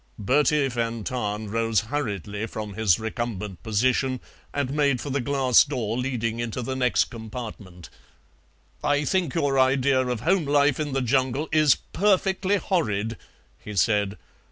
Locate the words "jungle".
11.03-11.49